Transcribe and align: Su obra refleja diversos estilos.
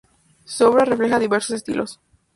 Su 0.45 0.65
obra 0.65 0.83
refleja 0.83 1.19
diversos 1.19 1.57
estilos. 1.57 1.99